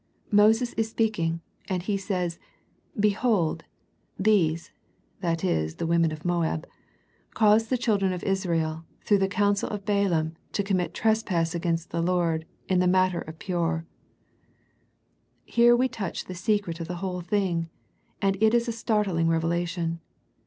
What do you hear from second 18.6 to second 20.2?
a startling revelation.